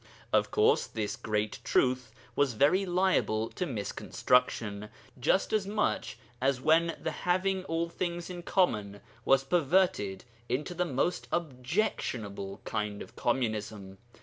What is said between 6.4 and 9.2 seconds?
as when the having all things in common